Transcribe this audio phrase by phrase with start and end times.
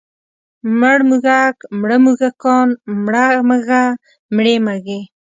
[0.79, 2.67] مړ موږک، مړه موږکان،
[3.05, 3.83] مړه مږه،
[4.35, 4.99] مړې مږې.